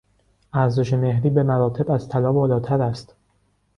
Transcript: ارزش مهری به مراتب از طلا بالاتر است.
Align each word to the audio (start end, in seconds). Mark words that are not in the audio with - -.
ارزش 0.53 0.93
مهری 0.93 1.29
به 1.29 1.43
مراتب 1.43 1.91
از 1.91 2.09
طلا 2.09 2.33
بالاتر 2.33 2.81
است. 2.81 3.15